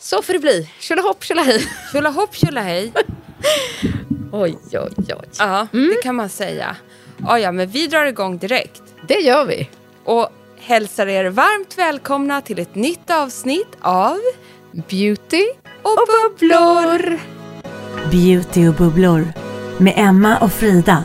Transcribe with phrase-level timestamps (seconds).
[0.00, 0.70] Så får det bli.
[0.80, 1.66] Tjolahopp tjolahej.
[1.92, 2.92] Tjolahopp tjolahej.
[4.32, 5.28] Oj, oj, oj.
[5.38, 5.88] Ja, Mm.
[5.88, 6.76] det kan man säga.
[7.26, 8.82] Ja, ja, men vi drar igång direkt.
[9.08, 9.68] Det gör vi.
[10.04, 10.28] Och
[10.60, 14.18] hälsar er varmt välkomna till ett nytt avsnitt av
[14.72, 15.44] Beauty
[15.82, 15.98] Och
[16.38, 17.18] bubblor.
[18.10, 19.32] Beauty och bubblor
[19.78, 21.04] med Emma och Frida.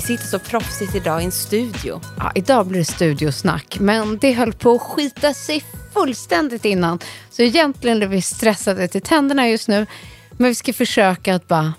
[0.00, 2.00] Vi sitter så proffsigt idag i en studio.
[2.18, 6.98] Ja, idag blir det studiosnack, men det höll på att skita sig fullständigt innan.
[7.30, 9.86] Så egentligen är vi stressade till tänderna just nu.
[10.30, 11.74] Men vi ska försöka att bara...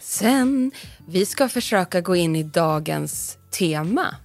[0.00, 0.72] Sen,
[1.08, 4.16] vi ska försöka gå in i dagens tema.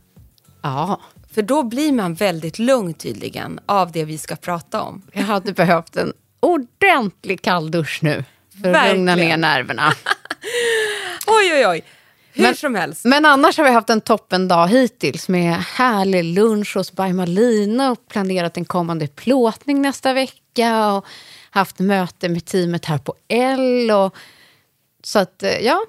[0.61, 1.01] Ja,
[1.33, 5.01] För då blir man väldigt lugn tydligen av det vi ska prata om.
[5.13, 8.23] jag hade behövt en ordentlig kalldusch nu.
[8.61, 9.41] För att lugna ner Verkligen.
[9.41, 9.93] nerverna.
[11.27, 11.83] Oj, oj, oj.
[12.39, 13.05] Hur Men- som helst.
[13.05, 17.91] Men annars har vi haft en toppen dag hittills med härlig lunch hos By Malina
[17.91, 21.05] och planerat en kommande plåtning nästa vecka och
[21.49, 23.91] haft möte med teamet här på L.
[23.91, 24.15] Och,
[25.03, 25.81] så att, eh, ja,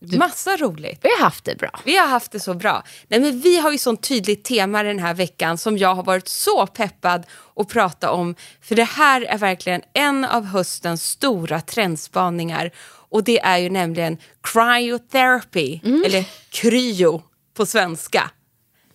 [0.00, 0.98] Massa roligt.
[1.02, 1.80] vi har haft det bra.
[1.84, 2.82] Vi har haft det så bra.
[3.08, 6.28] Nej, men vi har ju sånt tydligt tema den här veckan som jag har varit
[6.28, 7.26] så peppad
[7.56, 8.34] att prata om.
[8.60, 12.70] För det här är verkligen en av höstens stora trendspaningar.
[13.16, 17.22] Och det är ju nämligen cryotherapy, eller kryo
[17.56, 18.30] på svenska.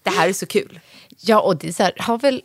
[0.03, 0.79] Det här är så kul.
[1.23, 2.41] Ja, och det här, har väl,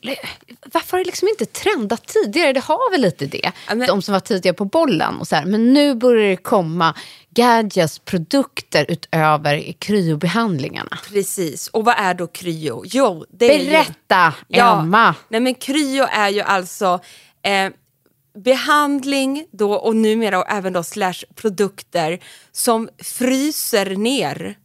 [0.73, 2.53] varför har det liksom inte trendat tidigare?
[2.53, 3.53] Det har väl lite det.
[3.69, 5.17] Ja, men- De som var tidiga på bollen.
[5.17, 6.95] Och så här, men nu börjar det komma
[7.31, 10.99] gadgets, produkter utöver kryobehandlingarna.
[11.09, 11.69] Precis.
[11.69, 12.83] Och vad är då kryo?
[12.87, 13.71] Jo, det är ju...
[13.71, 15.15] Berätta, Emma.
[15.29, 17.01] Nej, men kryo är ju alltså
[17.43, 17.71] eh,
[18.37, 22.19] behandling då och numera och även då slash produkter
[22.53, 24.57] som fryser ner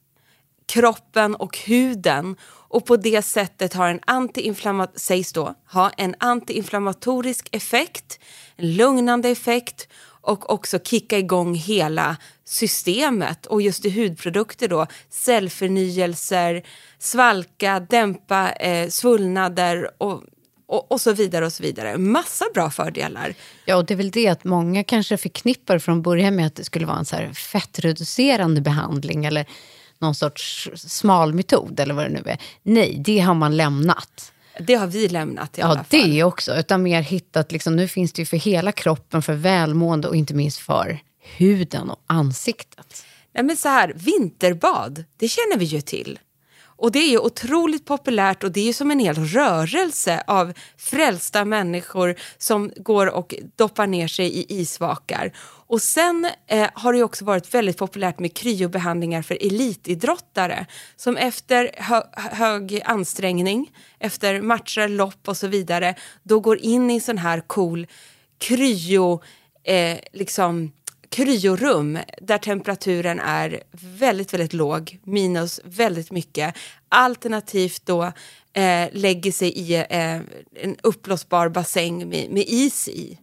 [0.66, 2.36] kroppen och huden
[2.72, 4.00] och på det sättet har en
[4.96, 8.20] sägs då ha en antiinflammatorisk effekt,
[8.56, 9.88] en lugnande effekt
[10.22, 13.46] och också kicka igång hela systemet.
[13.46, 16.64] Och just i hudprodukter då, cellförnyelser,
[17.00, 20.24] svalka, dämpa eh, svullnader och,
[20.72, 21.98] och, och så vidare och så vidare.
[21.98, 23.34] Massa bra fördelar.
[23.66, 26.64] Ja, och det är väl det att många kanske förknippar från början med att det
[26.64, 29.46] skulle vara en så fettreducerande behandling eller
[30.00, 32.38] någon sorts smal metod eller vad det nu är.
[32.64, 34.32] Nej, det har man lämnat.
[34.59, 36.09] Det har vi lämnat i alla Ja, fall.
[36.12, 36.56] det också.
[36.56, 40.34] Utan mer hittat, liksom, nu finns det ju för hela kroppen, för välmående och inte
[40.34, 41.00] minst för
[41.38, 43.06] huden och ansiktet.
[43.34, 46.20] Nej, men så här, vinterbad, det känner vi ju till.
[46.81, 50.53] Och det är ju otroligt populärt och det är ju som en hel rörelse av
[50.78, 55.31] frälsta människor som går och doppar ner sig i isvakar.
[55.67, 61.17] Och sen eh, har det ju också varit väldigt populärt med kryobehandlingar för elitidrottare som
[61.17, 67.17] efter hö hög ansträngning, efter matcher, lopp och så vidare, då går in i sån
[67.17, 67.87] här cool
[68.37, 69.22] kryo,
[69.63, 70.72] eh, liksom
[71.11, 76.55] kryorum där temperaturen är väldigt, väldigt låg, minus väldigt mycket.
[76.90, 78.03] Alternativt då
[78.53, 80.16] eh, lägger sig i eh,
[80.55, 83.17] en uppblåsbar bassäng med, med is i.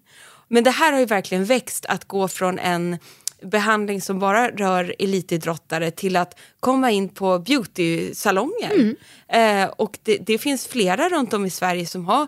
[0.49, 2.99] Men det här har ju verkligen växt att gå från en
[3.43, 8.73] behandling som bara rör elitidrottare till att komma in på beautysalonger.
[8.75, 8.97] Mm.
[9.29, 12.27] Eh, och det, det, finns flera runt om i Sverige som har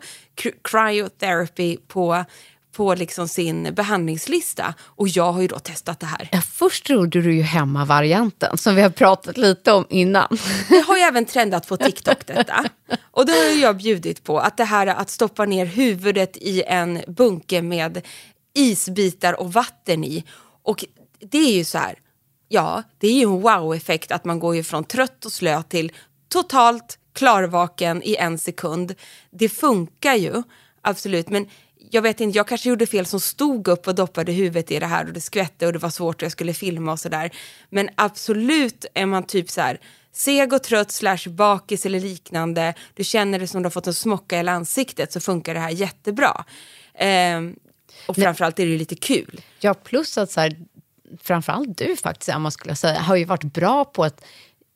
[0.62, 2.24] cryotherapy på
[2.80, 4.74] på liksom sin behandlingslista.
[4.80, 6.28] Och jag har ju då testat det här.
[6.32, 10.38] Ja, först trodde du ju hemma-varianten som vi har pratat lite om innan.
[10.68, 12.64] Det har ju även trendat på TikTok detta.
[13.10, 17.02] Och då har jag bjudit på att det här att stoppa ner huvudet i en
[17.06, 18.06] bunke med
[18.54, 20.24] isbitar och vatten i.
[20.62, 20.84] Och
[21.30, 21.94] det är ju så här,
[22.48, 25.92] ja, det är ju en wow-effekt att man går ju från trött och slö till
[26.28, 28.94] totalt klarvaken i en sekund.
[29.30, 30.42] Det funkar ju,
[30.82, 31.28] absolut.
[31.28, 31.46] Men
[31.90, 34.87] jag vet inte, jag kanske gjorde fel som stod upp och doppade huvudet i det
[34.87, 37.31] här och det skvätte och det var svårt och jag skulle filma och sådär.
[37.69, 39.81] Men absolut är man typ så här
[40.12, 43.94] seg och trött slash bakis eller liknande, du känner det som du har fått en
[43.94, 46.44] smocka i hela ansiktet så funkar det här jättebra.
[46.94, 47.40] Eh,
[48.06, 49.40] och framförallt är det lite kul.
[49.60, 50.56] Ja, plus att så här,
[51.22, 54.25] framförallt du faktiskt, Emma, skulle jag säga, har ju varit bra på att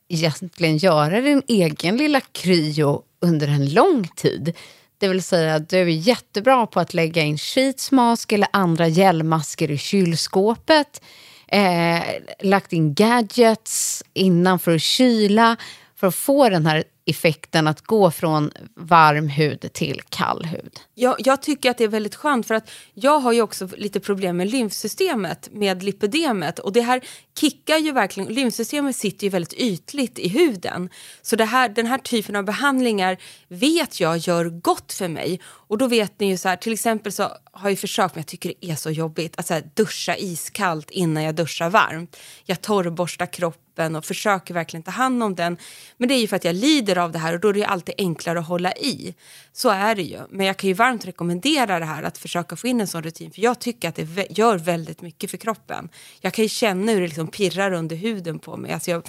[0.09, 4.55] egentligen göra din egen lilla kryo under en lång tid.
[4.99, 9.71] Det vill säga att du är jättebra på att lägga in sheetsmask eller andra gelmasker
[9.71, 11.03] i kylskåpet.
[11.49, 12.03] Eh,
[12.41, 15.57] lagt in gadgets innan för att kyla
[15.97, 20.81] för att få den här effekten att gå från varm hud till kall hud?
[20.95, 24.01] Jag, jag tycker att det är väldigt skönt för att jag har ju också lite
[24.01, 27.05] problem med lymfsystemet med lipidemet och det här
[27.39, 30.89] kickar ju verkligen, lymfsystemet sitter ju väldigt ytligt i huden.
[31.23, 33.17] Så det här, den här typen av behandlingar
[33.49, 37.13] vet jag gör gott för mig och då vet ni ju så här, till exempel
[37.13, 40.17] så har jag försökt men jag tycker det är så jobbigt att så här, duscha
[40.17, 42.17] iskallt innan jag duschar varmt.
[42.45, 45.57] Jag torrborstar kroppen och försöker verkligen ta hand om den.
[45.97, 47.65] Men det är ju för att jag lider av det här och då är det
[47.65, 49.15] alltid enklare att hålla i.
[49.53, 50.21] Så är det ju.
[50.31, 53.31] Men jag kan ju varmt rekommendera det här att försöka få in en sån rutin
[53.31, 55.89] för jag tycker att det gör väldigt mycket för kroppen.
[56.21, 58.73] Jag kan ju känna hur det liksom pirrar under huden på mig.
[58.73, 59.03] Alltså jag,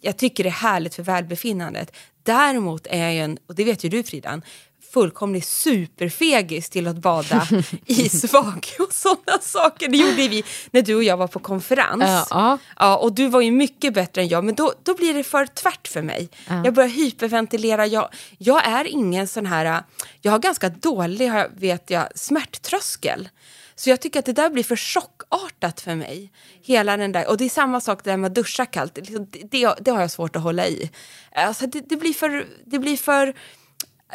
[0.00, 1.96] jag tycker det är härligt för välbefinnandet.
[2.22, 4.42] Däremot är jag en, och det vet ju du Fridan,
[4.94, 7.48] fullkomlig superfegis till att bada
[7.86, 9.88] i svag och sådana saker.
[9.88, 12.02] Det gjorde vi när du och jag var på konferens.
[12.06, 12.58] Ja, ja.
[12.76, 15.46] ja och du var ju mycket bättre än jag men då, då blir det för
[15.46, 16.28] tvärt för mig.
[16.48, 16.62] Ja.
[16.64, 17.86] Jag börjar hyperventilera.
[17.86, 18.08] Jag,
[18.38, 19.82] jag är ingen sån här,
[20.20, 23.28] jag har ganska dålig vet jag, smärttröskel.
[23.76, 26.32] Så jag tycker att det där blir för chockartat för mig.
[26.62, 28.96] Hela den där, och det är samma sak där med att duscha kallt.
[28.96, 30.90] Liksom, det, det, det har jag svårt att hålla i.
[31.32, 33.34] Alltså det, det blir för, det blir för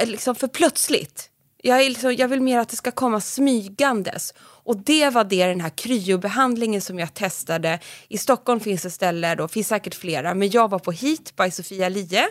[0.04, 1.30] liksom för plötsligt.
[1.58, 4.34] Jag, är liksom, jag vill mer att det ska komma smygandes.
[4.40, 7.80] Och det var det den här kryobehandlingen som jag testade.
[8.08, 11.52] I Stockholm finns det ställen, det finns säkert flera, men jag var på Heat by
[11.52, 12.28] Sofia Lie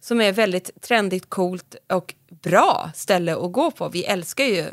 [0.00, 3.88] som är väldigt trendigt, coolt och bra ställe att gå på.
[3.88, 4.64] Vi älskar ju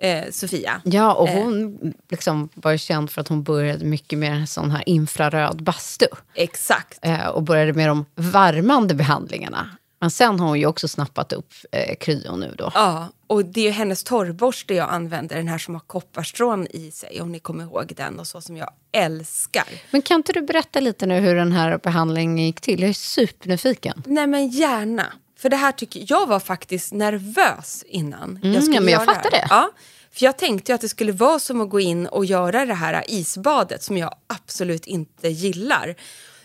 [0.00, 0.80] eh, Sofia.
[0.84, 1.34] Ja, och eh.
[1.34, 1.90] hon eh.
[2.08, 6.06] liksom var känd för att hon började mycket med sån här infraröd bastu.
[6.34, 6.98] Exakt.
[7.02, 9.70] Eh, och började med de värmande behandlingarna.
[10.00, 12.70] Men sen har hon ju också snappat upp eh, kryo nu då.
[12.74, 17.20] Ja, och det är hennes torrborste jag använder, den här som har kopparstrån i sig,
[17.20, 19.64] om ni kommer ihåg den och så som jag älskar.
[19.90, 22.80] Men kan inte du berätta lite nu hur den här behandlingen gick till?
[22.80, 24.02] Jag är supernyfiken.
[24.06, 25.06] Nej men gärna.
[25.38, 29.04] För det här tycker jag var faktiskt nervös innan mm, jag skulle ja, men jag
[29.04, 29.46] fattar det.
[29.50, 29.70] Ja,
[30.12, 33.04] för jag tänkte att det skulle vara som att gå in och göra det här
[33.08, 35.96] isbadet som jag absolut inte gillar.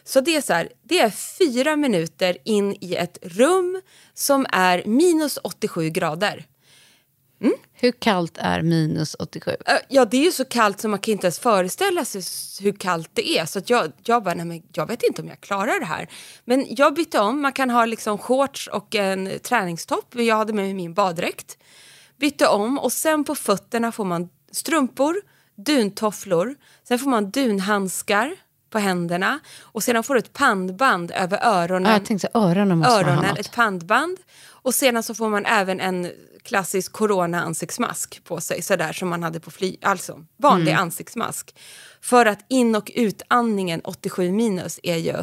[0.03, 3.81] Så det är så här, det är fyra minuter in i ett rum
[4.13, 6.45] som är minus 87 grader.
[7.41, 7.55] Mm.
[7.73, 9.51] Hur kallt är minus 87?
[9.87, 12.21] Ja, det är ju så kallt så man kan inte ens föreställa sig
[12.61, 13.45] hur kallt det är.
[13.45, 16.09] Så jag, jag bara, nej men jag vet inte om jag klarar det här.
[16.45, 20.15] Men jag bytte om, man kan ha liksom shorts och en träningstopp.
[20.15, 21.57] Jag hade med mig min baddräkt.
[22.19, 25.15] Bytte om och sen på fötterna får man strumpor,
[25.55, 28.35] duntofflor, sen får man dunhandskar
[28.69, 31.91] på händerna och sedan får du ett pandband över öronen.
[31.91, 34.17] Ja, jag tänkte öronen måste öronen, man ha Ett pandband.
[34.47, 36.11] Och sedan så får man även en
[36.43, 40.81] klassisk corona-ansiktsmask på sig, sådär som man hade på fly, alltså vanlig mm.
[40.81, 41.55] ansiktsmask.
[42.01, 45.13] För att in och utandningen 87 minus är ju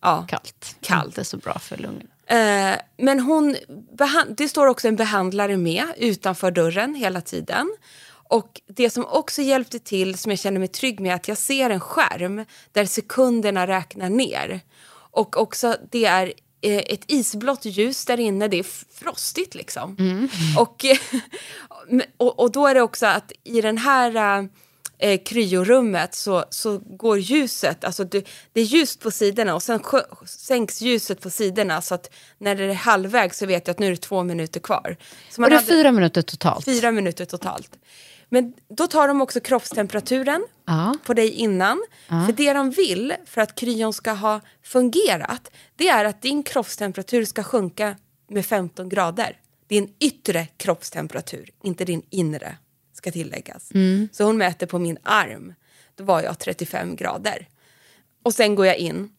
[0.00, 0.76] ja, kallt.
[0.80, 1.06] kallt.
[1.06, 2.08] Inte så bra för lungorna.
[2.26, 3.56] Eh, men hon,
[4.28, 7.76] det står också en behandlare med utanför dörren hela tiden.
[8.10, 11.70] Och det som också hjälpte till, som jag känner mig trygg med, att jag ser
[11.70, 14.60] en skärm där sekunderna räknar ner.
[15.10, 19.96] Och också det är eh, ett isblått ljus där inne, det är frostigt liksom.
[19.98, 20.28] Mm.
[20.58, 20.84] Och,
[22.16, 24.48] och, och då är det också att i den här
[24.98, 29.80] eh, kryorummet så, så går ljuset, alltså det, det är ljust på sidorna och sen
[30.26, 33.86] sänks ljuset på sidorna så att när det är halvvägs så vet jag att nu
[33.86, 34.96] är det två minuter kvar.
[35.30, 36.64] Så Och det är fyra minuter totalt.
[36.64, 37.78] fyra minuter totalt.
[38.30, 40.94] Men då tar de också kroppstemperaturen Ja.
[41.04, 41.82] på dig innan.
[42.08, 47.24] För det de vill för att kryon ska ha fungerat, det är att din kroppstemperatur
[47.24, 47.96] ska sjunka
[48.30, 49.36] med 15 grader.
[49.68, 52.56] Din yttre kroppstemperatur, inte din inre,
[52.98, 53.70] ska tilläggas.
[54.12, 55.54] Så hon mäter på min arm,
[55.94, 57.48] då var jag 35 grader.
[58.24, 59.10] Och sen går jag in.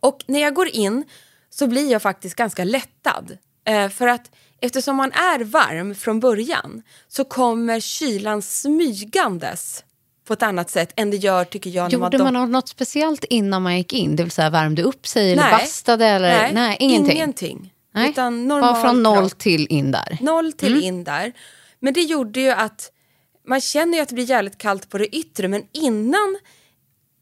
[0.00, 1.04] Och när jag går in
[1.50, 3.38] så blir jag faktiskt ganska lättad.
[3.64, 9.84] Eh, för att eftersom man är varm från början så kommer kylan smygandes
[10.26, 11.92] på ett annat sätt än det gör tycker jag.
[11.92, 14.16] Gjorde man, man något speciellt innan man gick in?
[14.16, 15.52] Det vill säga värmde upp sig eller Nej.
[15.52, 16.06] bastade?
[16.06, 16.52] Eller?
[16.52, 17.16] Nej, ingenting.
[17.16, 17.72] ingenting.
[17.94, 18.10] Nej.
[18.10, 20.18] Utan normal Bara från noll till in där.
[20.20, 20.84] Noll till Mm.
[20.84, 21.32] in där.
[21.78, 22.92] Men det gjorde ju att
[23.50, 26.38] man känner ju att det blir jävligt kallt på det yttre men innan,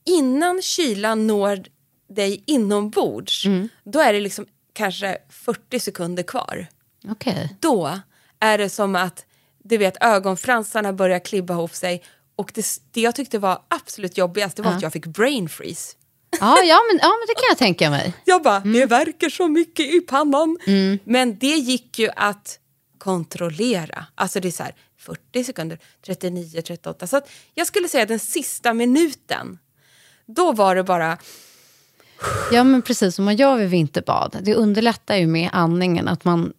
[0.07, 1.65] innan kylan når
[2.09, 3.69] dig inombords Mm.
[3.85, 6.67] då är det liksom kanske 40 sekunder kvar.
[7.09, 7.57] Okej.
[7.61, 7.99] Då
[8.41, 9.25] är det som att
[9.65, 12.03] du vet ögonfransarna börjar klibba ihop sig
[12.37, 15.95] och det, det jag tyckte var absolut jobbigast det var att jag fick brain freeze.
[16.41, 18.15] Ja, ja, men, ja, men det kan jag tänka mig.
[18.25, 18.73] Jag bara, Mm.
[18.73, 20.59] det verkar så mycket i pannan.
[21.05, 22.59] Men det gick ju att
[22.99, 24.07] kontrollera.
[24.15, 27.07] Alltså det är så här 40 sekunder, 39, 38.
[27.07, 27.21] Så
[27.55, 29.59] jag skulle säga den sista minuten,
[30.27, 31.19] då var det bara,
[32.53, 34.37] Ja, men precis som man gör vid vinterbad.
[34.43, 36.53] Det underlättar ju med andningen, att man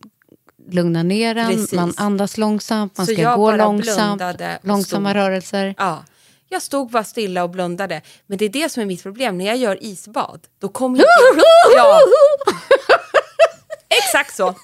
[0.72, 1.74] lugnar ner den, Precis.
[1.74, 4.22] man andas långsamt, man Så ska jag gå långsamt,
[4.62, 5.76] långsamma rörelser.
[5.78, 6.04] ja.
[6.52, 8.02] Jag stod bara stilla och blundade.
[8.28, 9.38] Men det är det som är mitt problem.
[9.38, 11.08] När jag gör isbad, då kommer jag...
[11.76, 12.00] Ja.
[13.90, 14.56] Exakt så.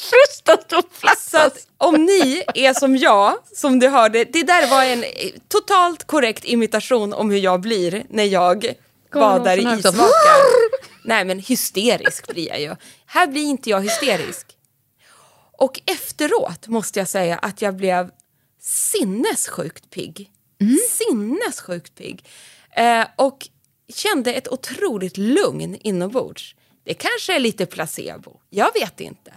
[0.00, 0.84] Frustat och
[1.32, 5.08] att om ni är som jag, som du hörde, det där var en eh,
[5.48, 8.74] totalt korrekt imitation om hur jag blir när jag
[9.12, 10.80] badar i isvakar.
[11.04, 12.76] Nej men hysterisk blir jag ju.
[13.06, 14.46] Här blir inte jag hysterisk.
[15.58, 18.10] Och efteråt måste jag säga att jag blev
[18.60, 20.30] sinnessjukt pigg.
[20.90, 22.24] Sinnessjukt pigg.
[22.76, 23.48] Eh, och
[23.94, 26.54] kände ett otroligt lugn inombords.
[26.84, 29.32] Det kanske är lite placebo, jag vet inte.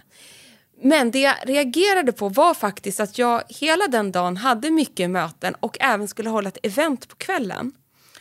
[0.86, 5.56] Men det jag reagerade på var faktiskt att jag hela den dagen hade mycket möten
[5.60, 7.72] och även skulle hålla ett event på kvällen.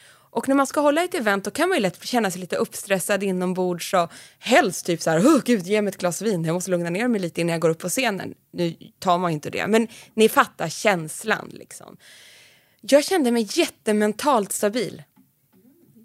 [0.08, 2.56] Och när man ska hålla ett event då kan man ju lätt känna sig lite
[2.56, 6.54] uppstressad inombords och helst typ så här, oh, gud ge mig ett glas vin, jag
[6.54, 8.34] måste lugna ner mig lite innan jag går upp på scenen.
[8.50, 11.96] Nu tar man ju inte det, men ni fattar känslan liksom.
[12.80, 15.02] Jag kände mig jättementalt stabil.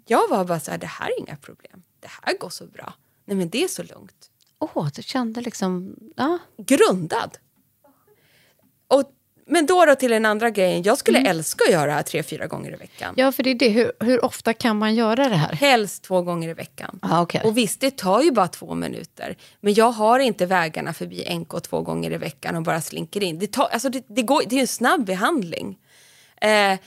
[0.06, 2.92] Jag var bara så här, det här är inga problem, det här går så bra.
[3.24, 5.96] Nej men det är så lugnt Åh, du kände liksom...
[6.16, 6.38] Ja.
[6.66, 7.38] grundad.
[8.88, 9.02] Och,
[9.46, 10.82] men då, då till den andra grejen.
[10.82, 11.30] Jag skulle Mm.
[11.30, 13.14] älska att göra det här tre, fyra gånger i veckan.
[13.16, 13.68] ja, för det är det.
[13.68, 15.52] Hur, hur ofta kan man göra det här?
[15.52, 16.98] Helst två gånger i veckan.
[17.02, 17.40] Ah, okej.
[17.44, 19.36] Och visst, det tar ju bara två minuter.
[19.60, 23.38] Men jag har inte vägarna förbi NK två gånger i veckan och bara slinker in.
[23.38, 25.78] Det, tar, alltså det, det, går, det är en snabb behandling.
[26.40, 26.78] Eh,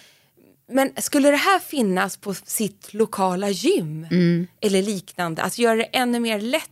[0.74, 4.08] men skulle det här finnas på sitt lokala gym
[4.62, 6.71] eller liknande, alltså göra det ännu mer lätt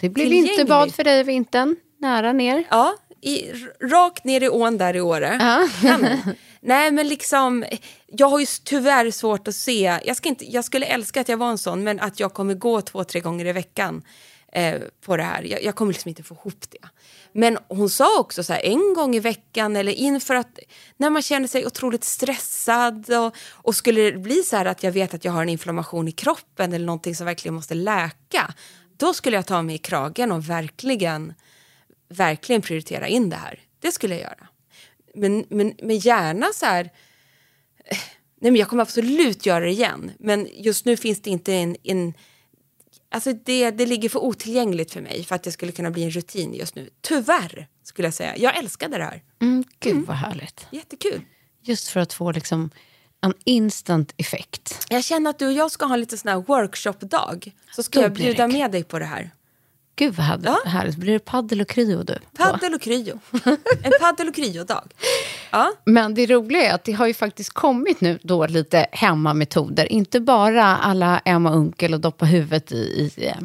[0.00, 2.64] Det blir vinterbad för dig i vintern, nära ner.
[2.70, 3.52] Ja, i,
[3.82, 5.38] rakt ner i ån där i Åre.
[5.82, 5.98] Ja.
[6.60, 7.64] Nej men liksom,
[8.06, 11.36] jag har ju tyvärr svårt att se, jag, ska inte, jag skulle älska att jag
[11.36, 14.02] var en sån, men att jag kommer gå två, tre gånger i veckan
[14.52, 15.42] eh, på det här.
[15.42, 16.88] Jag, jag kommer liksom inte få ihop det.
[17.32, 20.58] Men hon sa också så här, en gång i veckan eller inför att
[20.96, 24.92] när man känner sig otroligt stressad och, och skulle det bli så här att jag
[24.92, 28.54] vet att jag har en inflammation i kroppen eller någonting som verkligen måste läka,
[29.00, 31.34] då skulle jag ta mig i kragen och verkligen
[32.08, 33.60] verkligen prioritera in det här.
[33.80, 34.48] Det skulle jag göra.
[35.14, 36.84] Men, men, men gärna så här...
[37.84, 37.98] eh,
[38.42, 40.12] Nej, men jag kommer absolut göra det igen.
[40.18, 41.76] Men just nu finns det inte en...
[41.82, 42.14] en
[43.08, 46.10] alltså det, det ligger för otillgängligt för mig för att det skulle kunna bli en
[46.10, 46.90] rutin just nu.
[47.00, 48.36] Tyvärr, skulle jag säga.
[48.36, 49.22] Jag älskade det här.
[49.42, 50.66] Mm, gud vad härligt.
[50.70, 51.20] Jättekul.
[51.62, 52.70] Just för att få liksom
[53.20, 54.86] en instant effekt.
[54.90, 57.52] Jag känner att du och jag ska ha en liten sån här workshop-dag.
[57.76, 59.30] Så ska Då jag bjuda det- med dig på det här.
[59.96, 60.46] Gud vad härligt.
[60.46, 60.60] Ja.
[60.70, 60.96] härligt.
[60.96, 62.18] Blir det paddel och kryo du?
[62.38, 63.18] Paddel och kryo.
[63.82, 64.92] En paddel och kryo-dag.
[65.50, 65.72] Ja.
[65.84, 69.92] Men det roliga är att det har ju faktiskt kommit nu då lite hemmametoder.
[69.92, 73.36] Inte bara alla Emma Unkel och doppa huvudet i, i, eh,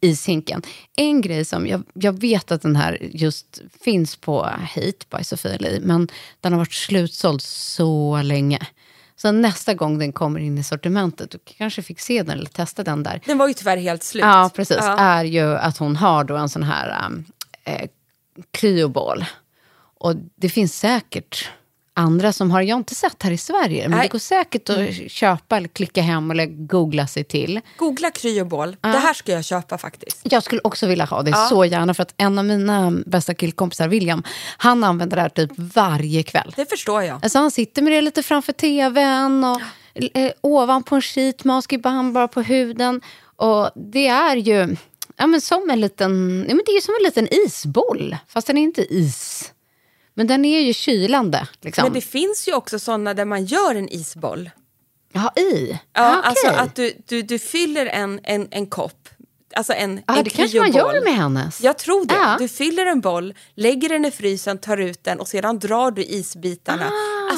[0.00, 0.62] i sinken.
[0.96, 5.56] En grej som, jag, jag vet att den här just finns på Hate by Sofia
[5.58, 6.08] Li, men
[6.40, 8.66] den har varit slutsåld så länge.
[9.16, 12.84] Så nästa gång den kommer in i sortimentet, du kanske fick se den eller testa
[12.84, 13.20] den där.
[13.26, 14.24] Den var ju tyvärr helt slut.
[14.24, 14.76] Ja, precis.
[14.80, 14.96] Ja.
[14.98, 17.24] Är ju att hon har då en sån här um,
[17.64, 17.88] eh,
[18.50, 19.24] kryoball.
[19.98, 21.50] Och det finns säkert
[21.96, 24.08] andra som har, jag har inte sett här i Sverige, men Nej.
[24.08, 27.60] det går säkert att köpa eller klicka hem eller googla sig till.
[27.76, 28.76] Googla kryobol.
[28.80, 30.20] Det här ska jag köpa faktiskt.
[30.22, 31.46] Jag skulle också vilja ha det Ja.
[31.48, 34.22] så gärna för att en av mina bästa killkompisar, William,
[34.58, 36.52] han använder det här typ varje kväll.
[36.56, 37.18] Det förstår jag.
[37.22, 39.60] Alltså han sitter med det lite framför tvn och
[40.16, 43.00] eh, ovanpå en sheet mask i band bara på huden.
[43.36, 44.76] Och det är ju
[45.16, 48.58] ja, men som en liten, ja, men det är som en liten isboll, fast den
[48.58, 49.52] är inte is.
[50.18, 51.48] Men den är ju kylande.
[51.60, 51.82] Liksom.
[51.84, 54.50] Men det finns ju också såna där man gör en isboll.
[55.12, 55.70] Ja, i?
[55.72, 56.58] Ja, Ah, Alltså okej.
[56.58, 59.08] att du, du, du fyller en, en, en kopp,
[59.54, 61.60] alltså en, Ja, en det kanske man gör med hennes.
[61.60, 62.14] Jag tror det.
[62.14, 62.36] Ja.
[62.38, 66.04] Du fyller en boll, lägger den i frysen, tar ut den och sedan drar du
[66.04, 66.90] isbitarna.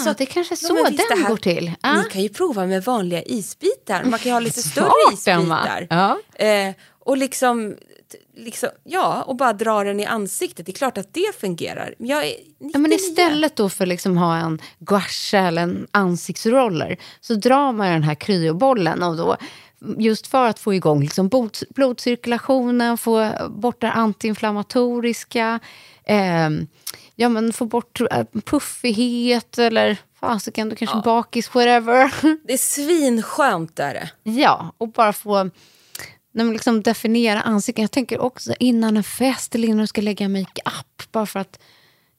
[0.06, 1.72] Ah, det kanske är så men visst, den här- går till.
[1.82, 2.02] Ja.
[2.02, 4.04] Ni kan ju prova med vanliga isbitar.
[4.04, 5.86] Man kan ju ha lite större isbitar.
[5.90, 6.18] Ja.
[6.44, 7.76] Eh, och liksom,
[8.36, 10.66] liksom, ja, och bara dra den i ansiktet.
[10.66, 11.94] Det är klart att det fungerar.
[11.98, 12.70] Men Jag är 99.
[12.72, 17.92] Ja, men istället då för liksom ha en gouache eller en ansiktsroller så drar man
[17.92, 19.36] den här kryobollen och då
[19.98, 25.60] just för att få igång liksom blod, blodcirkulationen, få bort det antiinflammatoriska,
[26.04, 26.50] eh,
[27.14, 32.14] ja, men få bort eh, puffighet eller fasiken, du kanske är bakis, whatever.
[32.46, 34.10] Det är svinskönt det.
[34.22, 35.50] ja, och bara få
[36.38, 37.82] nej, men liksom definiera ansikten.
[37.82, 41.58] Jag tänker också innan en fest eller innan du ska lägga makeup, bara för att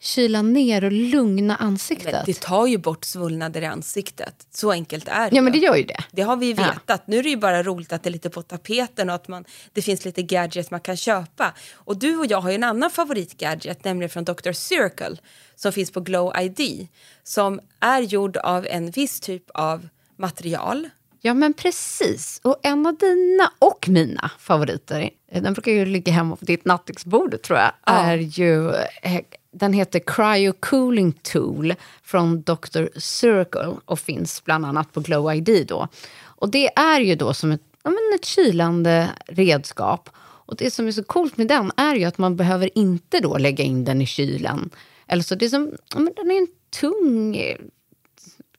[0.01, 2.13] kyla ner och lugna ansiktet.
[2.13, 4.47] Men det tar ju bort svullnader i ansiktet.
[4.51, 6.03] Så enkelt är det Ja, men det gör ju det.
[6.11, 6.63] Det har vi ju Ja.
[6.73, 7.07] vetat.
[7.07, 9.45] Nu är det ju bara roligt att det är lite på tapeten och att man,
[9.73, 11.53] det finns lite gadgets man kan köpa.
[11.73, 14.51] Och du och jag har ju en annan favoritgadget, nämligen från Dr.
[14.51, 15.17] Circle
[15.55, 16.87] som finns på Glow ID.
[17.23, 20.89] Som är gjord av en viss typ av material.
[21.21, 22.39] Ja, men precis.
[22.43, 26.65] Och en av dina och mina favoriter, eh, den brukar ju ligga hemma på ditt
[26.65, 27.93] nattduksbord tror jag, Ja.
[27.93, 28.69] är ju,
[29.01, 29.21] eh,
[29.51, 31.73] den heter Cryo Cooling Tool
[32.03, 32.99] från Dr.
[32.99, 35.87] Circle och finns bland annat på Glow ID då.
[36.23, 40.09] Och det är ju då som ett, ja, ett kylande redskap.
[40.19, 43.37] Och det som är så coolt med den är ju att man behöver inte då
[43.37, 44.69] lägga in den i kylen.
[45.07, 46.47] Eller så det är som, ja, men den är en
[46.79, 47.57] tung, eh,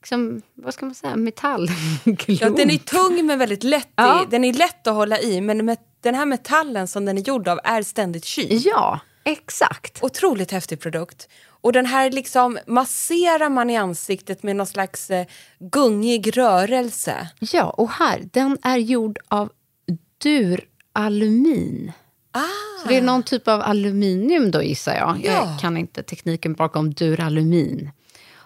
[0.01, 2.23] liksom, vad ska man säga, metallklump.
[2.27, 3.85] Ja, den är tung men väldigt lätt.
[3.87, 4.25] i- Ja.
[4.29, 7.59] Den är lätt att hålla i men den här metallen som den är gjord av
[7.63, 8.61] är ständigt kyld.
[8.65, 10.03] Ja, exakt.
[10.03, 11.27] Otroligt häftig produkt.
[11.63, 15.25] Och den här liksom masserar man i ansiktet med någon slags eh,
[15.59, 17.29] gungig rörelse.
[17.39, 19.49] Ja, och här, den är gjord av
[20.23, 21.91] duralumin.
[22.81, 25.21] Så det är någon typ av aluminium då gissar jag.
[25.23, 25.31] Ja.
[25.31, 27.89] Jag kan inte tekniken bakom duralumin.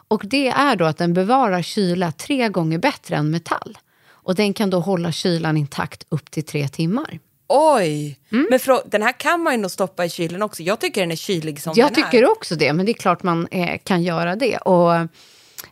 [0.07, 3.77] Och det är då att den bevarar kyla tre gånger bättre än metall.
[4.07, 7.19] Och den kan då hålla kylan intakt upp till tre timmar.
[7.47, 8.19] Oj!
[8.29, 10.63] Men frå- den här kan man ju nog stoppa i kylen också.
[10.63, 12.31] Jag tycker den är kylig som Jag den tycker är.
[12.31, 14.57] också det, men det är klart man eh, kan göra det.
[14.57, 14.95] Och,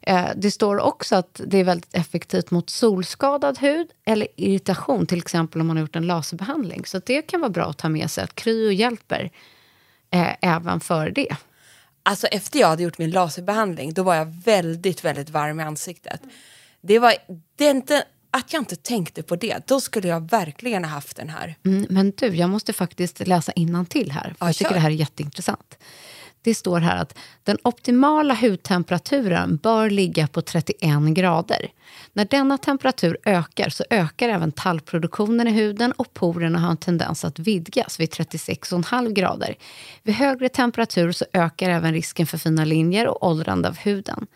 [0.02, 5.17] eh, det står också att det är väldigt effektivt mot solskadad hud eller irritation, till
[5.17, 6.86] exempel om man har gjort en laserbehandling.
[6.86, 9.32] Så det kan vara bra att ta med sig att kryo hjälper
[10.12, 11.36] eh, även för det.
[12.04, 16.22] Alltså efter jag hade gjort min laserbehandling då var jag väldigt, väldigt varm i ansiktet.
[16.82, 17.13] Det var
[17.56, 19.68] det är inte att jag inte tänkte på det.
[19.68, 21.56] Då skulle jag verkligen ha haft den här.
[21.66, 23.52] Mm, men du, jag måste faktiskt läsa
[23.86, 24.24] till här.
[24.24, 24.76] För Ja, jag tycker kör.
[24.76, 25.78] det här är jätteintressant.
[26.43, 31.67] Det står här att den optimala hudtemperaturen bör ligga på 31 grader.
[32.13, 37.25] När denna temperatur ökar så ökar även tallproduktionen i huden och porerna har en tendens
[37.25, 39.56] att vidgas vid 36,5 grader.
[40.03, 44.27] Vid högre temperatur så ökar även risken för fina linjer och åldrande av huden.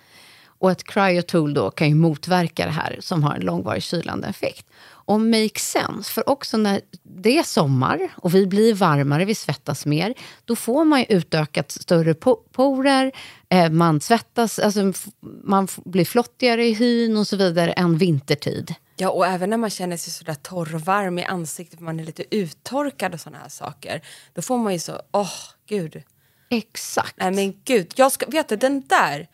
[0.59, 4.65] Och ett cryotool då kan ju motverka det här som har en långvarig kylande effekt.
[5.07, 9.85] Och make sense, för också när det är sommar och vi blir varmare, vi svettas
[9.85, 10.13] mer,
[10.45, 13.11] då får man ju utökat större po- porer,
[13.49, 14.93] eh, man svettas, alltså
[15.43, 18.75] man blir flottigare i hyn och så vidare än vintertid.
[18.95, 21.99] Ja, och även när man känner sig sådär torr och varm i ansiktet, för man
[21.99, 24.01] är lite uttorkad och sådana här saker.
[24.33, 25.33] Då får man ju så, åh
[25.69, 26.03] gud.
[26.49, 27.13] Exakt.
[27.17, 29.27] Nej men gud, jag ska, vet du, den där,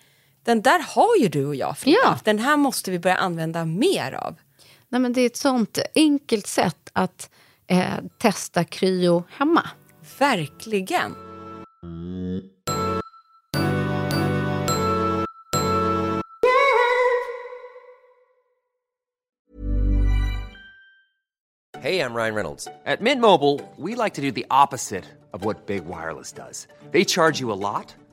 [0.43, 1.97] den där har ju du och jag Frida.
[2.03, 2.19] Ja.
[2.23, 4.35] Den här måste vi börja använda mer av.
[4.93, 7.29] Nej, men det är ett sånt enkelt sätt att
[7.67, 9.69] eh, testa kryo hemma.
[10.19, 11.15] Verkligen.
[21.79, 22.67] Hey, I'm Ryan Reynolds.
[22.85, 26.67] At Mint Mobile, we like to do the opposite of what Big Wireless does.
[26.91, 27.95] They charge you a lot,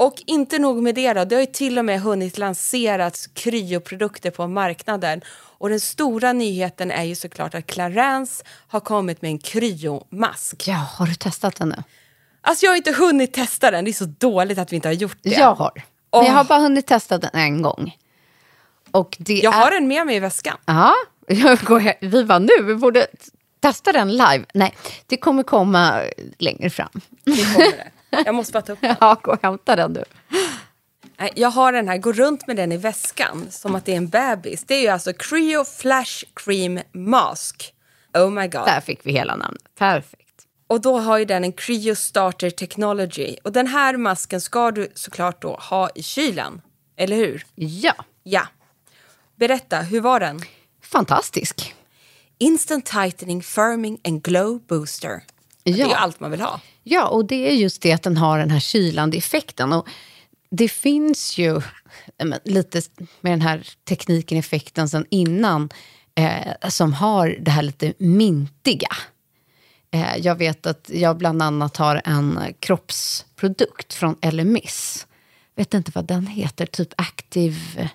[0.00, 4.30] och inte nog med det då, det har ju till och med hunnit lanserats kryoprodukter
[4.30, 5.20] på marknaden.
[5.58, 10.68] Och den stora nyheten är ju såklart att Clarence har kommit med en kryomask.
[10.68, 11.82] Ja, har du testat den nu?
[12.40, 14.92] Alltså jag har inte hunnit testa den, det är så dåligt att vi inte har
[14.92, 15.30] gjort det.
[15.30, 15.72] Jag har.
[16.10, 16.24] Åh.
[16.26, 17.96] jag har bara hunnit testa den en gång.
[18.90, 19.58] Och det Jag är...
[19.58, 20.56] har den med mig i väskan.
[20.64, 20.94] Ja,
[21.28, 23.06] jag går he- vi var nu, vi borde
[23.60, 24.44] testa den live.
[24.54, 26.02] Nej, det kommer komma
[26.38, 27.00] längre fram.
[27.24, 27.90] Det kommer det.
[28.10, 28.96] Jag måste bara ta upp den.
[29.00, 30.04] Ja, gå och hämta den du.
[31.34, 34.08] Jag har den här, går runt med den i väskan som att det är en
[34.08, 34.64] bebis.
[34.64, 37.74] Det är ju alltså Creo Flash Cream Mask.
[38.14, 38.64] Oh my god.
[38.66, 39.62] Där fick vi hela namnet.
[39.78, 40.46] Perfekt.
[40.66, 43.36] Och då har ju den en Creo Starter Technology.
[43.44, 46.60] Och den här masken ska du såklart då ha i kylen.
[46.96, 47.46] Eller hur?
[47.54, 48.42] Ja, Ja.
[49.36, 50.40] Berätta, hur var den?
[50.82, 51.74] fantastisk.
[52.38, 55.22] Instant Tightening Firming and Glow Booster.
[55.62, 55.86] Det är Ja.
[55.88, 56.60] ju allt man vill ha.
[56.82, 59.72] Ja, och det är just det att den har den här kylande effekten.
[59.72, 59.88] Och
[60.50, 61.60] det finns ju
[62.44, 62.82] lite
[63.20, 65.68] med den här tekniken, effekten sen innan,
[66.14, 68.88] eh, som har det här lite mintiga.
[69.90, 75.06] Eh, jag vet att jag bland annat har en kroppsprodukt från Elemis.
[75.56, 77.90] Vet inte vad den heter, typ Active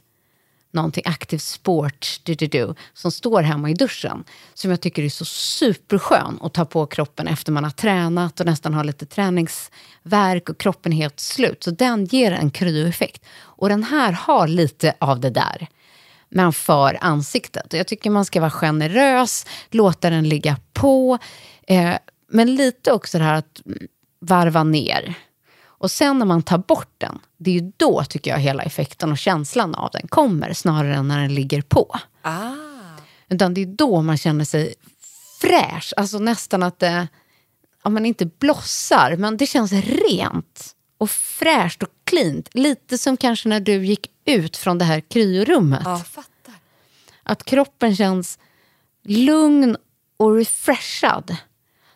[0.75, 4.23] någonting Active Sport du, du, du, som står hemma i duschen.
[4.53, 8.45] Som jag tycker är så superskön att ta på kroppen efter man har tränat och
[8.45, 11.63] nästan har lite träningsverk och kroppen är helt slut.
[11.63, 13.25] Så den ger en kryoeffekt.
[13.37, 15.67] Och den här har lite av det där.
[16.29, 17.73] Men för ansiktet.
[17.73, 21.17] Och Jag tycker man ska vara generös, låta den ligga på.
[21.67, 21.95] Eh,
[22.29, 23.61] men lite också det här att
[24.19, 25.15] varva ner.
[25.77, 29.11] Och sen när man tar bort den, det är ju då tycker jag hela effekten
[29.11, 31.95] och känslan av den kommer, snarare än när den ligger på.
[32.21, 32.51] Ah.
[33.29, 34.75] Utan det är då man känner sig
[35.41, 37.07] fräsch, alltså nästan att det,
[37.83, 42.49] ja men inte blossar, men det känns rent och fräscht och cleant.
[42.53, 45.81] Lite som kanske när du gick ut från det här kryorummet.
[45.85, 46.53] Ja, fattar.
[47.23, 48.39] Att kroppen känns
[49.03, 49.77] lugn
[50.17, 51.35] och refreshad.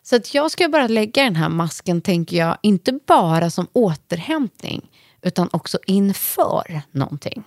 [0.10, 4.92] Så att jag ska bara lägga den här masken, tänker jag, inte bara som återhämtning,
[5.22, 7.44] utan också inför någonting.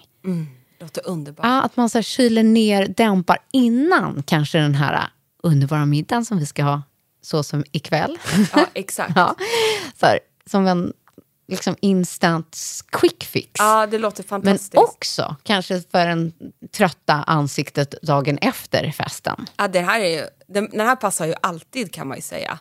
[0.80, 1.46] Låter underbart.
[1.46, 5.08] Ja, att man så här kyler ner, dämpar innan kanske den här
[5.42, 6.82] underbara middagen som vi ska ha,
[7.22, 8.18] så som ikväll.
[8.54, 9.12] Ja, exakt.
[9.16, 9.36] ja,
[10.00, 10.18] här,
[10.50, 10.92] som en
[11.52, 12.56] liksom instant
[12.92, 13.50] quick fix.
[13.58, 14.76] Ja, det låter Men fantastiskt.
[14.76, 16.32] också kanske för en
[16.76, 19.46] trötta ansiktet dagen efter festen.
[19.56, 22.58] Ja, det här är ju, den, den här passar ju alltid kan man ju säga.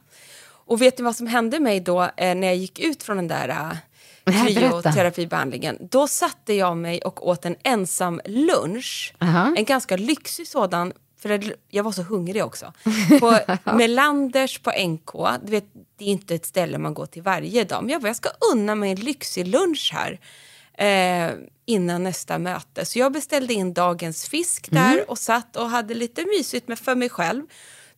[0.66, 3.28] Och vet ni vad som hände mig då eh, när jag gick ut från den
[3.28, 3.50] där
[4.26, 5.78] eh, kryoterapibehandlingen?
[5.92, 9.14] Då satte jag mig och åt en ensam lunch.
[9.20, 9.54] Aha.
[9.58, 12.74] En ganska lyxig sådan, för jag var så hungrig också.
[13.20, 13.40] På
[13.78, 15.12] Melanders på NK.
[15.44, 15.66] Du vet,
[15.98, 17.84] det är inte ett ställe man går till varje dag.
[17.84, 20.20] Men jag bara, jag ska unna mig en lyxig lunch här.
[20.74, 21.34] Eh,
[21.66, 22.86] innan nästa möte.
[22.86, 26.96] Så jag beställde in dagens fisk där och satt och hade lite mysigt med för
[26.96, 27.44] mig själv.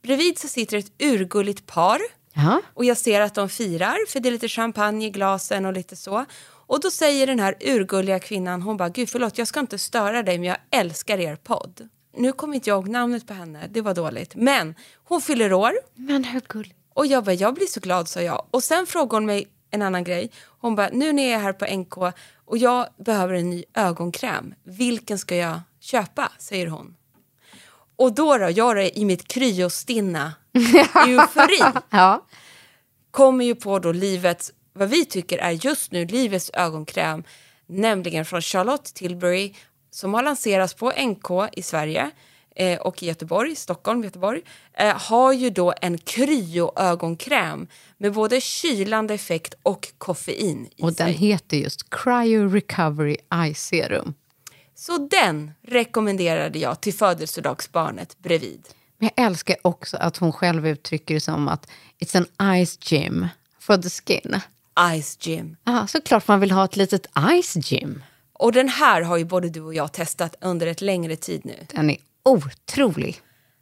[0.01, 1.99] Bredvid så sitter ett urgulligt par.
[2.33, 2.61] Ja.
[2.73, 5.95] Och jag ser att de firar, för det är lite champagne i glasen och lite
[5.95, 6.25] så.
[6.45, 10.23] Och då säger den här urgulliga kvinnan, hon bara, gud förlåt jag ska inte störa
[10.23, 11.89] dig men jag älskar er podd.
[12.17, 14.35] Nu kommer inte jag ihåg namnet på henne, det var dåligt.
[14.35, 16.75] Men hon fyller år Men hur gulligt.
[16.93, 18.45] och jag bara, jag blir så glad sa jag.
[18.51, 20.31] Och sen frågade hon mig en annan grej.
[20.59, 21.97] Hon bara, nu när jag är här på NK
[22.45, 24.53] och jag behöver en ny ögonkräm.
[24.63, 26.31] Vilken ska jag köpa?
[26.39, 26.95] Säger hon.
[27.95, 30.33] Och då då, jag då, i mitt kryostinna
[31.07, 32.25] eufori Ja.
[33.11, 37.23] kommer ju på då livets, vad vi tycker är just nu livets ögonkräm,
[37.67, 39.55] nämligen från Charlotte Tilbury,
[39.93, 42.11] som har lanserats på NK i Sverige
[42.55, 44.41] eh, och i Göteborg, Stockholm, Göteborg,
[44.73, 51.05] eh, har ju då en kryo-ögonkräm med både kylande effekt och koffein i Och sig.
[51.05, 54.13] den heter just Cryo Recovery Eye Serum.
[54.75, 58.61] Så den rekommenderade jag till födelsedagsbarnet bredvid.
[58.97, 63.27] Men jag älskar också att hon själv uttrycker det som att it's an ice gym
[63.59, 64.41] for the skin.
[65.01, 65.57] Ice Gym.
[65.63, 67.07] Ja, såklart man vill ha ett litet
[67.41, 68.03] ice gym.
[68.43, 71.67] Och den här har ju både du och jag testat under ett längre tid nu.
[71.73, 73.21] Den är otrolig.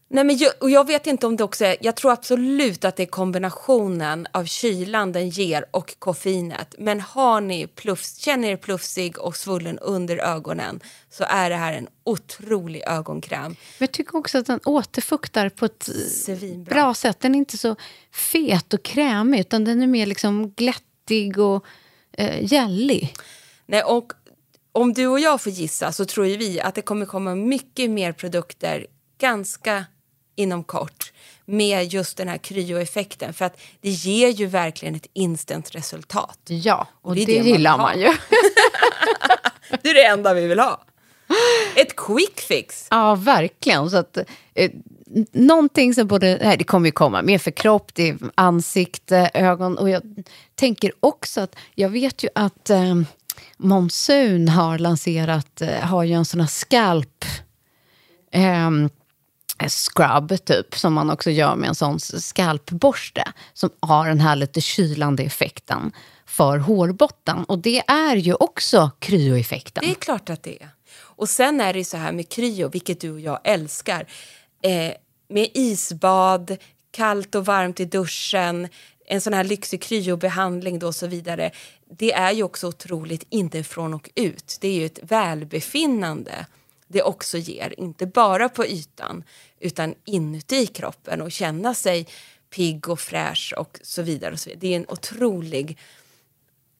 [0.10, 2.96] Nej, men jag, och jag vet inte om det också är, jag tror absolut att
[2.96, 6.76] det är kombinationen av kylan den ger och koffeinet.
[6.78, 11.74] Men har ni plufs, känner er plufsig och svullen under ögonen så är det här
[11.74, 13.44] en otrolig ögonkräm.
[13.52, 16.74] Men jag tycker också att den återfuktar på ett Svinbra.
[16.74, 17.20] bra sätt.
[17.20, 17.76] Den är inte så
[18.12, 21.66] fet och krämig utan den är mer liksom glättig och
[22.12, 23.14] eh, gällig.
[23.66, 24.14] Nej, och
[24.72, 27.90] om du och jag får gissa så tror ju vi att det kommer komma mycket
[27.90, 28.88] mer produkter
[29.20, 29.86] ganska
[30.36, 31.14] inom kort
[31.46, 36.40] med just den här kryoeffekten för att det ger ju verkligen ett instant resultat.
[36.46, 38.08] Ja, och, det är det, det man gillar man ju.
[39.82, 40.84] Det är det enda vi vill ha.
[41.76, 42.88] Ett quick fix.
[42.90, 43.90] Ja, verkligen.
[43.90, 44.18] Så att,
[44.54, 44.72] eh,
[45.32, 49.78] någonting som både, nej, det kommer ju komma mer för kropp, det är ansikte, ögon.
[49.78, 50.04] Och jag
[50.56, 52.96] tänker också att, jag vet ju att eh,
[53.58, 57.26] Monsun har lanserat, eh, har ju en sån här skalp
[58.32, 58.70] eh,
[59.70, 64.62] scrub typ, som man också gör med en sån skalpborste, som har den här lite
[64.62, 65.92] kylande effekten
[66.26, 67.44] för hårbotten.
[67.44, 69.84] Och det är ju också kryoeffekten.
[69.86, 70.70] Det är klart att det är.
[71.00, 74.08] Och sen är det ju så här med kryo, vilket du och jag älskar.
[74.64, 74.94] Eh,
[75.30, 76.58] med isbad,
[76.92, 78.68] kallt och varmt i duschen,
[79.06, 81.52] en sån här lyxig kryobehandling då och så vidare.
[81.98, 84.58] Det är ju också otroligt inte från och ut.
[84.62, 86.46] Det är ju ett välbefinnande
[86.88, 89.24] det också ger, inte bara på ytan
[89.60, 92.08] utan inuti kroppen och känna sig
[92.56, 94.34] pigg och fräsch och så vidare.
[94.34, 94.60] Och så vidare.
[94.62, 95.78] Det är en otrolig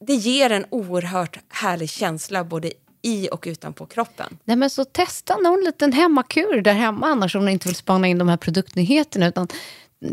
[0.06, 2.72] det ger en oerhört härlig känsla både
[3.02, 4.38] i och utanpå kroppen.
[4.44, 8.08] Nej, men så testa någon liten hemmakur där hemma annars om ni inte vill spana
[8.08, 9.28] in de här produktnyheterna.
[9.28, 9.48] Utan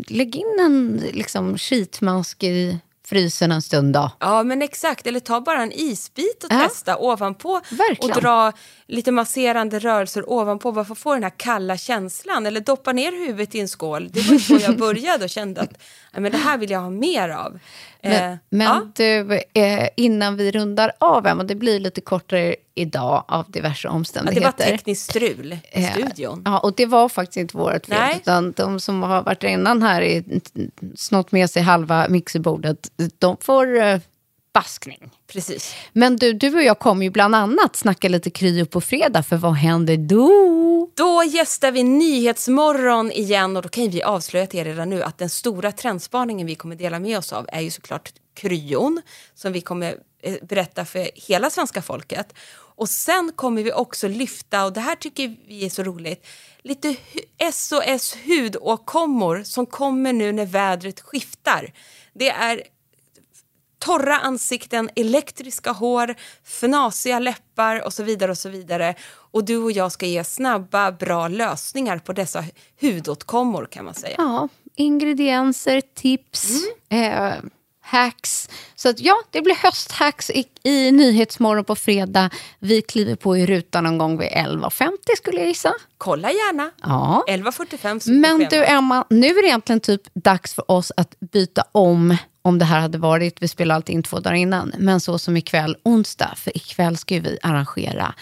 [0.08, 4.10] lägg in en liksom, sheetmask i frysen en stund då.
[4.20, 5.06] Ja, men exakt.
[5.06, 6.68] Eller ta bara en isbit och Ja.
[6.68, 8.16] testa ovanpå Verkligen.
[8.16, 8.52] och dra
[8.86, 12.46] lite masserande rörelser ovanpå bara för att få den här kalla känslan.
[12.46, 14.08] Eller doppa ner huvudet i en skål.
[14.12, 15.72] Det var så jag började och kände att
[16.12, 17.58] men det här vill jag ha mer av.
[18.02, 18.82] Men, Eh, men ja.
[18.96, 23.90] du, eh, innan vi rundar av, Emma, det blir lite kortare idag av diverse Ja,
[23.90, 24.44] det omständigheter.
[24.44, 26.42] var tekniskt strul i Eh, studion.
[26.44, 27.98] Ja, och det var faktiskt inte vårt fel.
[27.98, 28.16] Nej.
[28.22, 30.22] Utan de som har varit innan här
[30.96, 33.66] snott med sig halva mixerbordet, de får
[34.52, 35.10] baskning.
[35.26, 35.74] Precis.
[35.92, 39.36] Men du, du och jag kommer ju bland annat snacka lite kryo på fredag, för
[39.36, 40.90] vad händer då?
[40.96, 45.18] Då gästar vi Nyhetsmorgon igen och då kan vi avslöja till er redan nu att
[45.18, 49.02] den stora trendspaningen vi kommer dela med oss av är ju såklart kryon
[49.34, 52.34] som vi kommer eh, berätta för hela svenska folket.
[52.80, 56.26] Och sen kommer vi också lyfta, och det här tycker vi är så roligt,
[56.62, 56.96] lite
[57.52, 61.72] SOS hudåkommor som kommer nu när vädret skiftar.
[62.14, 62.62] Det är
[63.80, 66.14] torra ansikten, elektriska hår,
[66.44, 68.94] fnasiga läppar och så vidare och så vidare.
[69.12, 72.44] Och du och jag ska ge snabba, bra lösningar på dessa
[72.80, 74.14] hudåtkommor kan man säga.
[74.18, 76.48] Ja, ingredienser, tips,
[76.90, 77.12] Mm.
[77.12, 77.34] eh,
[77.90, 78.48] hacks.
[78.74, 82.30] Så att ja, det blir hösthacks i, i Nyhetsmorgon på fredag.
[82.58, 85.72] Vi kliver på i rutan någon gång vid 11.50 skulle jag gissa.
[85.98, 86.70] Kolla gärna.
[86.82, 87.24] Ja.
[87.28, 88.64] 11.45 så Men du.
[88.64, 92.80] Emma, nu är det egentligen typ dags för oss att byta om om det här
[92.80, 96.56] hade varit, vi spelar alltid in två dagar innan, men så som ikväll onsdag, för
[96.56, 98.14] ikväll ska vi arrangera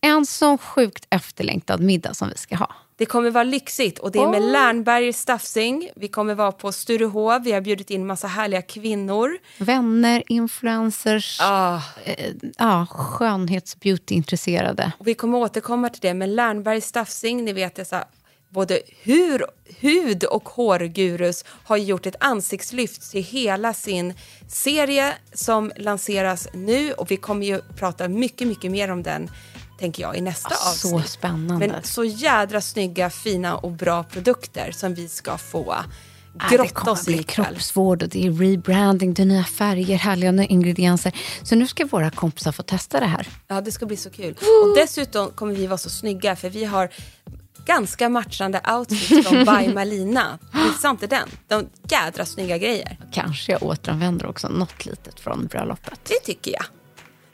[0.00, 2.74] en sån sjukt efterlängtad middag som vi ska ha.
[2.96, 4.50] Det kommer vara lyxigt och det är med Åh.
[4.52, 5.90] Lernberger Staffsing.
[5.96, 7.42] Vi kommer vara på Sturehov.
[7.44, 9.38] Vi har bjudit in massa härliga kvinnor.
[9.58, 12.34] Vänner, influencers, Ah, eh,
[12.86, 14.92] skönhets-beauty-intresserade.
[14.98, 16.14] och vi kommer återkomma till det.
[16.14, 18.04] Men Lernberger Staffsing, ni vet dessa
[18.48, 19.44] både hur,
[19.80, 24.14] hud och hårgurus har gjort ett ansiktslyft till hela sin
[24.48, 29.30] serie som lanseras nu och vi kommer ju prata mycket, mycket mer om den
[29.84, 31.10] tänker jag i nästa Ah, så avsnitt.
[31.10, 31.68] spännande.
[31.68, 35.76] Men så jädra snygga, fina och bra produkter som vi ska få
[36.50, 37.46] det grotta kommer oss i bli ikväll.
[37.46, 41.12] kroppsvård och det är rebranding, det är nya färger, härliga nya ingredienser.
[41.42, 43.28] Så nu ska våra kompisar få testa det här.
[43.48, 44.32] Ja, det ska bli så kul.
[44.34, 46.88] Och dessutom kommer vi vara så snygga för vi har
[47.66, 50.38] ganska matchande outfits från By Malina.
[50.52, 51.28] Missa inte den.
[51.48, 52.98] De jädra snygga grejer.
[53.12, 56.00] Kanske jag återanvänder också något litet från bröllopet.
[56.08, 56.64] Det tycker jag.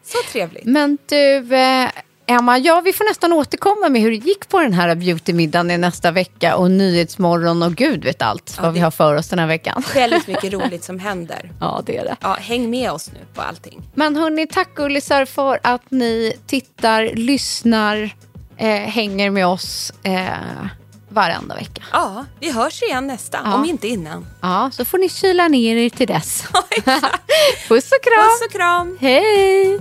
[0.05, 0.65] Så trevligt.
[0.65, 1.91] Men du, eh,
[2.31, 6.11] Emma, ja, vi får nästan återkomma med hur det gick på den här beautymiddagen nästa
[6.11, 9.83] vecka och Nyhetsmorgon och gud vet allt vad vi har för oss den här veckan.
[9.95, 11.53] Väldigt mycket roligt som händer.
[11.61, 12.17] Ja, det är det.
[12.21, 13.83] Ja, häng med oss nu på allting.
[13.95, 18.11] Men hörni, tack gullisar för att ni tittar, lyssnar,
[18.57, 20.25] eh, hänger med oss eh,
[21.09, 21.83] varenda vecka.
[21.93, 23.55] Ja, vi hörs igen nästa, Ja.
[23.55, 24.27] om inte innan.
[24.43, 26.45] Ja, så får ni kyla ner er till dess.
[27.69, 28.25] Puss och kram!
[28.29, 28.99] Puss och kram!
[29.01, 29.81] Hej!